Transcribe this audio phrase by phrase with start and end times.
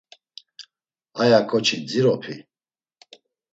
[1.21, 2.35] Aya ǩoçi dziropi?